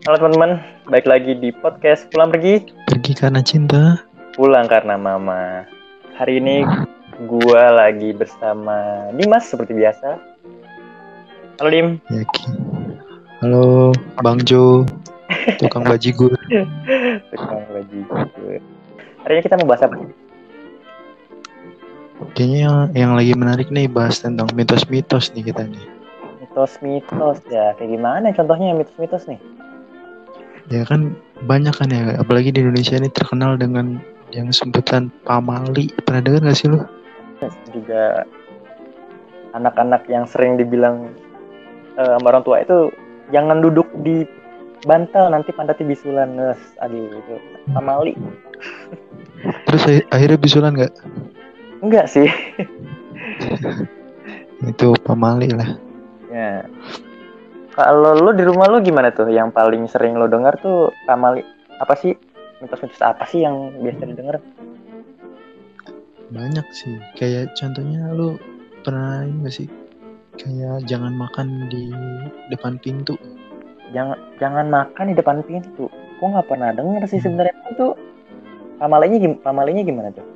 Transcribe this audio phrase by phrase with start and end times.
[0.00, 0.50] Halo teman-teman,
[0.86, 4.00] baik lagi di podcast Pulang Pergi, Pergi karena cinta.
[4.32, 5.66] pulang karena mama.
[6.16, 6.64] Hari ini
[7.22, 8.76] gua lagi bersama
[9.12, 10.16] Dimas seperti biasa.
[11.58, 12.52] Halo Dim, Yakin.
[13.40, 14.88] Halo, Bang Jo.
[15.58, 16.32] Tukang bajigur.
[17.30, 18.24] tukang bajigur.
[19.20, 19.96] Hari ini kita mau bahas apa?
[22.32, 25.84] Kayaknya yang, yang lagi menarik nih bahas tentang mitos-mitos nih kita nih.
[26.40, 29.40] Mitos-mitos ya, kayak gimana contohnya mitos-mitos nih?
[30.70, 33.98] Ya kan banyak kan ya, apalagi di Indonesia ini terkenal dengan
[34.30, 35.90] yang sebutan pamali.
[36.06, 36.78] Pernah dengar gak sih lu?
[37.74, 38.22] Juga
[39.50, 41.10] anak-anak yang sering dibilang
[41.98, 42.94] eh, sama orang tua itu
[43.34, 44.22] jangan duduk di
[44.86, 47.34] bantal nanti pantatnya bisulan Nes, aduh itu
[47.74, 48.14] pamali
[49.66, 50.94] Terus akhir- akhirnya bisulan gak?
[51.82, 52.28] enggak sih
[54.70, 55.80] Itu pamali lah.
[56.28, 56.68] Ya.
[57.70, 59.30] Kalau lu di rumah lu gimana tuh?
[59.30, 61.46] Yang paling sering lu dengar tuh pamali
[61.78, 62.18] apa sih?
[62.60, 64.36] Mitos-mitos apa sih yang biasa didengar?
[66.34, 66.98] Banyak sih.
[67.14, 68.36] Kayak contohnya lu
[68.82, 69.68] pernah ini gak sih?
[70.36, 71.88] Kayak jangan makan di
[72.50, 73.14] depan pintu.
[73.94, 75.90] Jangan jangan makan di depan pintu.
[76.20, 77.96] Gua nggak pernah denger sih sebenarnya itu
[78.76, 80.26] pamalinya gim- pamalinya gimana tuh?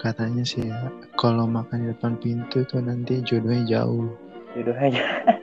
[0.00, 4.08] Katanya sih ya, kalau makan di depan pintu tuh nanti jodohnya jauh.
[4.56, 5.04] Jodohnya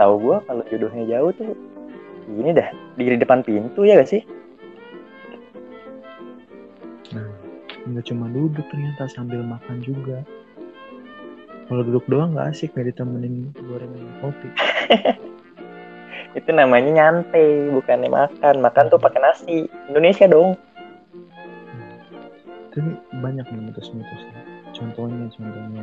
[0.00, 1.52] tahu gua kalau jodohnya jauh tuh
[2.30, 4.22] ini dah di depan pintu ya gak sih?
[7.12, 7.26] Nah,
[7.90, 10.22] nggak cuma duduk ternyata sambil makan juga.
[11.66, 14.48] Kalau duduk doang nggak asik nggak ditemenin gorengan kopi.
[16.38, 18.62] Itu namanya nyantai, bukannya makan.
[18.62, 19.66] Makan tuh pakai nasi.
[19.90, 20.54] Indonesia dong.
[22.70, 24.22] Tapi banyak nih mitos-mitos.
[24.70, 25.82] Contohnya, contohnya.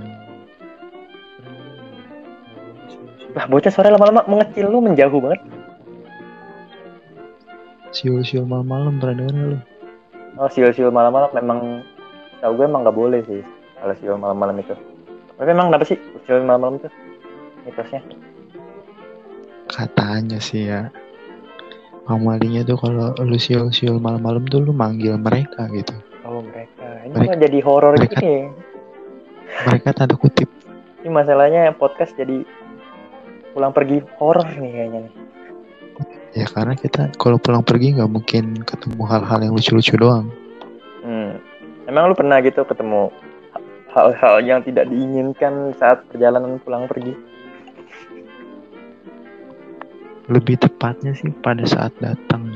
[3.35, 5.41] Lah bocah sore lama-lama mengecil lu menjauh banget.
[7.95, 9.59] Siul-siul malam-malam pernah denger lu?
[10.37, 11.81] Oh siul-siul malam-malam memang
[12.43, 13.41] tau gue emang nggak boleh sih
[13.81, 14.75] kalau siul malam-malam itu.
[15.37, 16.89] Tapi emang kenapa sih siul malam-malam itu?
[17.65, 18.01] Mitosnya.
[19.67, 20.93] Katanya sih ya.
[22.07, 25.91] Pamalinya tuh kalau lu siul-siul malam-malam tuh lu manggil mereka gitu.
[26.23, 27.03] Oh mereka.
[27.07, 28.51] Ini Mereka- jadi horor gini.
[29.67, 30.47] Mereka tanda kutip.
[31.01, 32.43] Ini masalahnya podcast jadi
[33.57, 35.13] pulang pergi horor nih kayaknya nih.
[36.37, 40.29] Ya karena kita kalau pulang pergi nggak mungkin ketemu hal-hal yang lucu-lucu doang.
[41.01, 41.41] Hmm.
[41.89, 43.09] Emang lu pernah gitu ketemu
[43.97, 47.17] hal-hal yang tidak diinginkan saat perjalanan pulang pergi?
[50.29, 52.53] Lebih tepatnya sih pada saat datang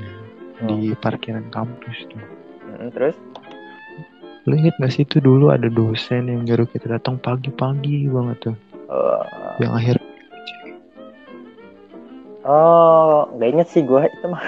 [0.62, 0.70] Oh.
[0.70, 2.22] di parkiran kampus tuh.
[2.70, 3.18] Hmm, terus?
[4.46, 8.58] Lu inget gak sih itu dulu ada dosen yang nyuruh kita datang pagi-pagi banget tuh.
[8.86, 9.26] Oh,
[9.58, 9.96] Yang akhir
[12.46, 14.42] oh nggak inget sih gue itu mah.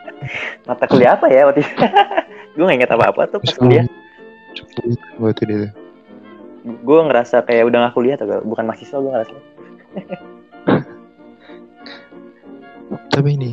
[0.68, 1.72] Mata kuliah apa ya waktu itu?
[2.54, 3.84] gue nggak inget apa-apa tuh pas kuliah.
[3.84, 5.70] Dia tuh.
[6.64, 9.34] gue ngerasa kayak udah gak kuliah atau bukan mahasiswa gue ngerasa
[13.12, 13.52] Tapi ini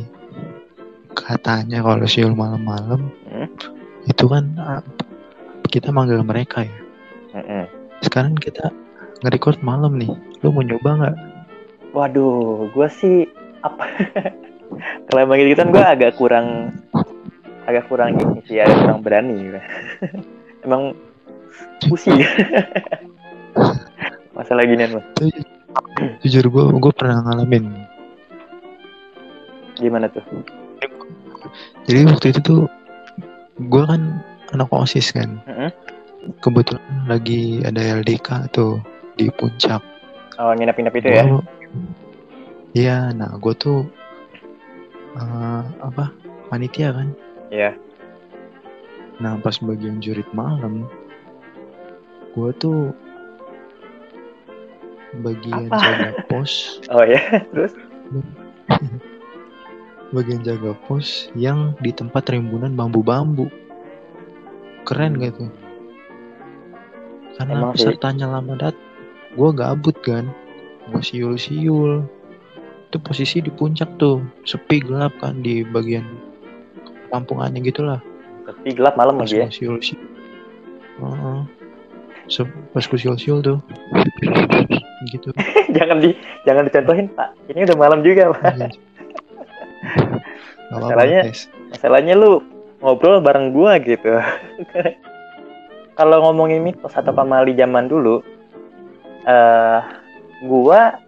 [1.12, 3.48] katanya kalau siul malam-malam Hmm.
[4.04, 4.84] itu kan ah,
[5.68, 6.78] kita manggil mereka ya.
[7.32, 7.64] Mm-mm.
[8.04, 8.68] Sekarang kita
[9.24, 10.12] nge-record malam nih.
[10.44, 11.16] Lu mau nyoba nggak?
[11.92, 13.16] waduh gue sih
[13.62, 13.82] apa
[15.06, 16.46] kalau manggil gitu kan gue agak kurang
[17.62, 19.58] agak kurang ini sih agak kurang berani gitu.
[20.66, 20.92] emang
[21.84, 22.18] pusing
[24.32, 25.30] masalah ginian Tapi
[26.20, 27.86] jujur gue gue pernah ngalamin.
[29.74, 30.22] gimana tuh
[31.84, 32.60] Jadi waktu itu tuh
[33.60, 34.00] gue kan
[34.52, 35.36] anak osis kan.
[35.44, 35.68] Mm-mm.
[36.38, 38.78] Kebetulan lagi ada LDK tuh
[39.14, 39.78] di puncak.
[40.38, 41.44] oh nginep-nginep itu ya Gua-
[42.72, 43.84] Iya, nah gue tuh
[45.16, 46.08] eh, apa
[46.48, 47.12] panitia kan.
[47.52, 47.76] Iya.
[49.20, 50.88] Nah pas bagian jurit malam,
[52.32, 52.96] gue tuh
[55.20, 55.76] bagian Apa?
[55.76, 56.52] jaga pos,
[56.96, 57.20] oh ya
[57.52, 57.76] terus
[60.16, 63.52] bagian jaga pos yang di tempat rimbunan bambu-bambu.
[64.88, 65.52] Keren gak tuh?
[67.36, 67.86] Karena Emang sih.
[67.86, 68.76] pesertanya lama dat,
[69.36, 70.28] gue gabut kan,
[70.90, 72.04] gue siul-siul.
[72.92, 76.04] Itu posisi di puncak tuh, sepi gelap kan di bagian
[77.08, 78.04] kampungannya gitulah.
[78.42, 80.02] tapi gelap malam lagi ya gue siul-siul.
[80.98, 81.40] Heeh.
[82.26, 83.58] Se- Pas gue siul-siul tuh,
[85.08, 85.32] gitu.
[85.72, 86.12] jangan di
[86.42, 88.68] jangan dicontohin pak ini udah malam juga pak Iya.
[90.70, 91.24] Masalahnya-
[91.68, 92.44] masalahnya lu
[92.78, 94.10] ngobrol bareng gua gitu
[95.98, 98.20] kalau ngomongin mitos atau pamali zaman dulu
[99.24, 99.80] eh
[100.44, 100.98] gua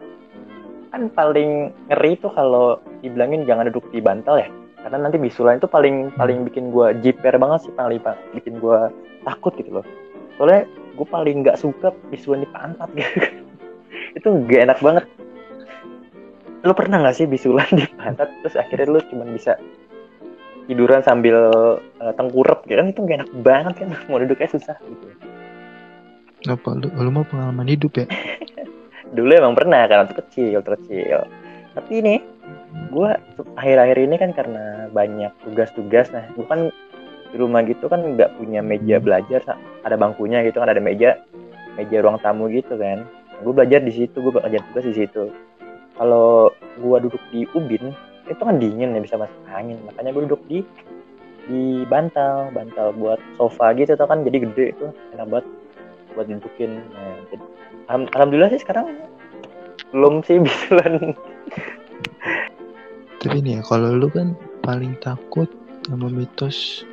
[0.95, 4.47] kan paling ngeri tuh kalau dibilangin jangan duduk di bantal ya.
[4.79, 7.99] Karena nanti bisulan itu paling paling bikin gue jiper banget sih paling
[8.31, 8.79] bikin gue
[9.27, 9.87] takut gitu loh.
[10.39, 13.11] Soalnya gue paling nggak suka bisulan di pantat gitu.
[14.23, 15.05] Itu gak enak banget.
[16.63, 19.59] Lo pernah nggak sih bisulan di pantat terus akhirnya lo cuma bisa
[20.71, 21.51] tiduran sambil
[21.99, 22.79] uh, tengkurap gitu?
[22.79, 25.11] Kan itu gak enak banget kan mau duduknya susah gitu
[26.45, 28.07] apa lu, lu mau pengalaman hidup ya
[29.15, 31.19] dulu emang pernah karena waktu kecil kecil.
[31.75, 32.15] Tapi ini
[32.91, 33.11] gue
[33.55, 36.71] akhir-akhir ini kan karena banyak tugas-tugas nah gue kan
[37.31, 39.43] di rumah gitu kan nggak punya meja belajar
[39.83, 41.19] ada bangkunya gitu kan ada meja
[41.79, 43.07] meja ruang tamu gitu kan.
[43.43, 45.31] Gue belajar di situ gue belajar tugas di situ.
[45.95, 47.95] Kalau gue duduk di ubin
[48.25, 49.79] itu kan dingin ya bisa masuk angin.
[49.87, 50.59] Makanya gue duduk di
[51.45, 55.47] di bantal bantal buat sofa gitu tau kan jadi gede itu enak banget
[56.15, 57.45] buat dudukin nah, jadi
[57.91, 58.95] alhamdulillah sih sekarang
[59.91, 61.15] belum sih bisulan
[63.25, 65.49] tapi nih ya kalau lu kan paling takut
[65.89, 66.85] sama mitos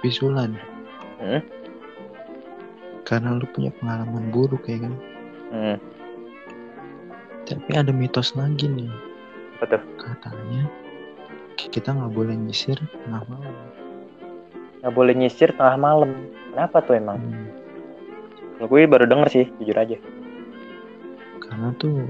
[0.00, 0.56] bisulan.
[1.20, 1.40] Hmm?
[3.04, 4.94] karena lu punya pengalaman buruk ya kan?
[5.52, 5.76] Hmm.
[7.44, 8.88] tapi ada mitos lagi nih.
[9.60, 9.80] Tuh?
[10.00, 10.64] Katanya
[11.56, 13.56] kita nggak boleh nyisir tengah malam.
[14.80, 16.16] Nggak boleh nyisir tengah malam.
[16.48, 17.20] Kenapa tuh emang?
[17.20, 17.48] Hmm.
[18.54, 19.96] Kalau gue baru denger sih jujur aja.
[21.42, 22.06] Karena tuh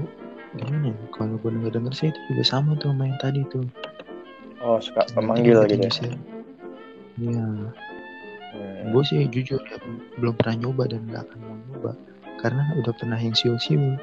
[0.55, 3.65] gimana ya kalau gue denger denger sih itu juga sama tuh sama yang tadi tuh.
[4.61, 6.15] Oh suka pemanggil gitu ya?
[7.21, 7.45] iya.
[8.55, 8.95] Hmm.
[8.95, 9.75] gue sih jujur ya,
[10.15, 11.91] belum pernah nyoba dan gak akan mau nyoba.
[12.39, 13.99] Karena udah pernah yang siul-siul.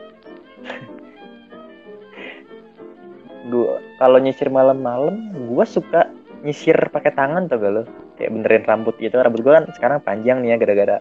[3.53, 6.09] Gue kalau nyisir malam-malam gue suka
[6.45, 7.83] nyisir pakai tangan tuh gak lo?
[8.21, 9.17] Kayak benerin rambut gitu.
[9.17, 11.01] Rambut gue kan sekarang panjang nih ya gara-gara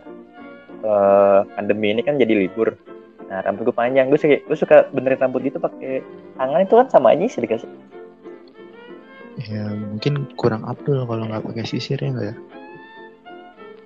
[0.86, 2.76] uh, pandemi ini kan jadi libur
[3.32, 6.04] nah rambut gue panjang gue suka gue suka benerin rambut gitu pakai
[6.36, 7.70] tangan itu kan sama aja sih dikasih
[9.48, 12.36] ya mungkin kurang abdul kalau nggak pakai sisir ya nggak ya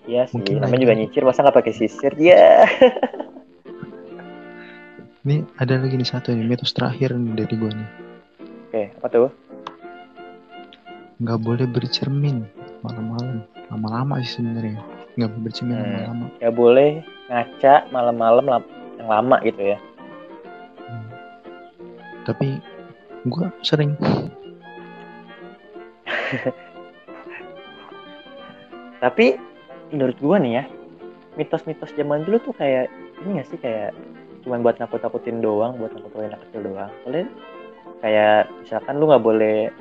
[0.05, 2.69] Iya sih, mungkin namanya juga nyicir masa nggak pakai sisir ya.
[5.25, 7.89] Ini ada lagi nih satu nih mitos terakhir nih dari gue nih.
[8.69, 9.29] Oke, apa tuh?
[11.17, 12.45] Nggak boleh bercermin
[12.85, 13.41] malam-malam.
[13.73, 14.77] Lama-lama sih sebenarnya.
[15.15, 15.83] Nggak boleh bercermin hmm.
[15.83, 16.25] lama-lama.
[16.39, 16.89] Nggak boleh
[17.25, 18.45] ngaca malam-malam
[19.01, 19.77] yang lama gitu ya
[20.85, 21.09] hmm.
[22.29, 22.61] tapi
[23.25, 23.97] gue sering
[29.03, 29.41] tapi
[29.89, 30.63] menurut gue nih ya
[31.35, 32.89] mitos-mitos zaman dulu tuh kayak
[33.25, 33.91] ini gak sih kayak
[34.45, 37.25] cuman buat nakut-nakutin doang buat nakutin anak kecil doang soalnya
[38.05, 39.73] kayak misalkan lu nggak boleh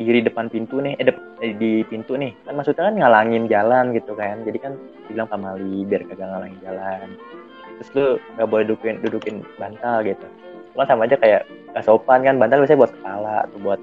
[0.00, 1.12] diri depan pintu nih eh, de
[1.44, 2.32] eh, di pintu nih.
[2.48, 4.40] Kan maksudnya kan ngalangin jalan gitu kan.
[4.48, 4.72] Jadi kan
[5.12, 7.08] bilang pamali biar kagak ngalangin jalan.
[7.76, 8.06] Terus lu
[8.36, 10.26] nggak boleh dudukin dudukin bantal gitu.
[10.72, 11.44] Cuma sama aja kayak
[11.76, 12.40] gak sopan kan.
[12.40, 13.80] Bantal biasanya buat kepala atau buat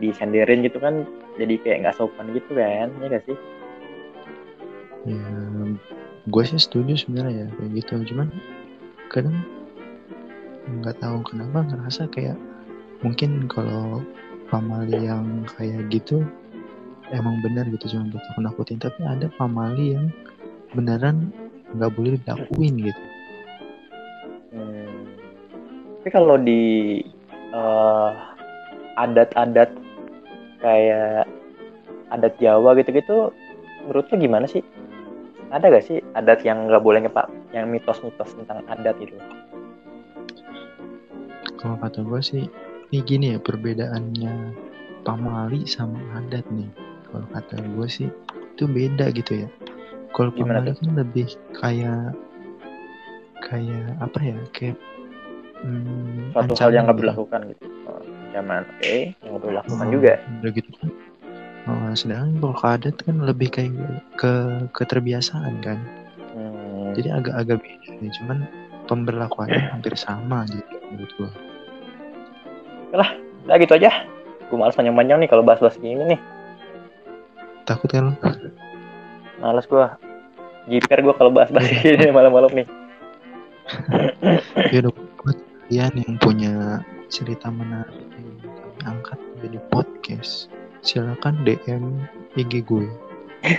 [0.00, 1.04] disenderin gitu kan.
[1.36, 2.88] Jadi kayak nggak sopan gitu kan.
[3.04, 3.36] Ya gak sih?
[5.04, 5.20] Ya
[6.26, 7.94] gue sih setuju sebenarnya ya kayak gitu.
[8.14, 8.32] Cuman
[9.12, 9.36] kadang
[10.66, 12.34] nggak tahu kenapa ngerasa kayak
[13.04, 14.02] mungkin kalau
[14.48, 16.22] pamali yang kayak gitu
[17.14, 18.78] emang benar gitu cuma buat aku nakutin.
[18.82, 20.10] Tapi ada pamali yang
[20.74, 21.30] beneran
[21.74, 23.02] nggak boleh dilakuin gitu.
[24.56, 25.04] Hmm.
[26.00, 27.02] tapi kalau di
[27.52, 28.14] uh,
[28.96, 29.74] adat-adat
[30.62, 31.28] kayak
[32.14, 33.34] adat Jawa gitu-gitu
[33.84, 34.62] menurut lo gimana sih?
[35.46, 39.14] Ada gak sih adat yang nggak boleh ngepak yang mitos-mitos tentang adat itu?
[41.54, 42.44] Kalau kata gue sih
[42.90, 44.34] ini gini ya perbedaannya
[45.02, 46.70] pamali sama adat nih.
[47.10, 48.08] Kalau kata gue sih
[48.56, 49.48] itu beda gitu ya.
[50.14, 52.14] Kalau pamali kan lebih kayak
[53.46, 54.76] kayak apa ya kayak
[55.62, 57.04] hmm, suatu hal yang nggak gitu.
[57.06, 57.64] berlakukan gitu.
[57.86, 58.02] Oh,
[58.34, 59.00] zaman oke okay.
[59.22, 60.12] yang nggak berlakukan oh, juga.
[60.42, 60.70] udah gitu.
[60.78, 60.90] Kan
[61.66, 63.74] oh, sedangkan kalau adat kan lebih kayak
[64.18, 64.32] ke
[64.74, 65.78] keterbiasaan kan.
[66.36, 66.92] Hmm.
[66.92, 68.38] jadi agak-agak beda nih cuman
[68.84, 71.12] pemberlakuannya hampir sama gitu menurut
[72.96, 73.12] Oke lah,
[73.44, 74.08] udah gitu aja.
[74.48, 76.20] Gue males panjang-panjang nih kalau bahas-bahas gini nih.
[77.68, 78.16] Takut kan?
[79.36, 79.84] Males gue.
[80.72, 82.64] Jiper gue kalau bahas-bahas gini malam-malam nih.
[84.72, 86.80] ya udah buat kalian yang punya
[87.12, 90.48] cerita menarik yang kami angkat menjadi podcast,
[90.80, 92.00] silakan DM
[92.32, 92.88] IG gue.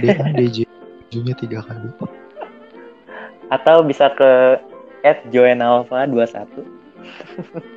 [0.01, 0.65] dm dj
[1.13, 1.94] ujungnya tiga kali.
[3.53, 4.58] Atau bisa ke
[5.06, 6.50] at joenalva21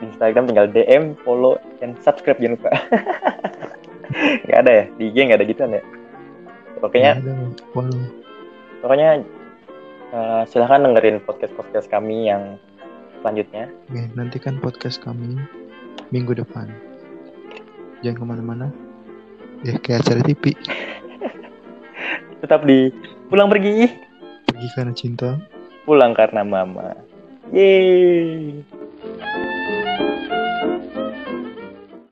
[0.00, 2.72] Instagram tinggal DM, follow, dan subscribe jangan lupa.
[4.50, 5.82] Gak ada ya di IG gak ada gitu kan ya.
[6.80, 7.32] Pokoknya, ada,
[8.80, 9.08] pokoknya
[10.16, 12.56] uh, silahkan dengerin podcast podcast kami yang
[13.20, 13.68] selanjutnya.
[13.92, 15.36] Oke, nantikan podcast kami
[16.08, 16.72] minggu depan.
[18.00, 18.66] Jangan ke mana-mana.
[19.60, 20.56] Ya kayak acara TV.
[22.42, 22.88] Tetap di
[23.28, 23.92] pulang pergi.
[24.48, 25.36] Pergi karena cinta.
[25.84, 26.96] Pulang karena mama.
[27.52, 28.64] Yeay.